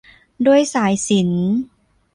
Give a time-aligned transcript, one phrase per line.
[0.45, 1.51] ด้ายสายสิญจน์